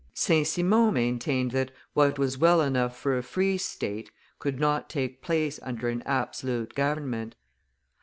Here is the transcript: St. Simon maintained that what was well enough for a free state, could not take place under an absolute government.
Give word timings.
St. 0.15 0.47
Simon 0.47 0.95
maintained 0.95 1.51
that 1.51 1.69
what 1.93 2.17
was 2.17 2.35
well 2.39 2.59
enough 2.61 2.97
for 2.97 3.15
a 3.15 3.21
free 3.21 3.59
state, 3.59 4.09
could 4.39 4.59
not 4.59 4.89
take 4.89 5.21
place 5.21 5.59
under 5.61 5.89
an 5.89 6.01
absolute 6.07 6.73
government. 6.73 7.35